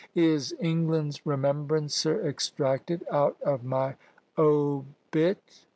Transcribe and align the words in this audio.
Is 0.15 0.55
England's 0.59 1.27
Remembrancer 1.27 2.27
extracted 2.27 3.05
out 3.11 3.37
of 3.43 3.63
my 3.63 3.97
_obit. 4.35 5.37